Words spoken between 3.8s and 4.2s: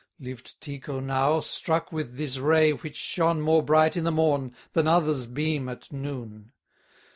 i' the